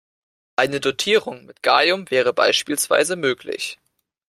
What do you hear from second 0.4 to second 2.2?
Eine Dotierung mit Gallium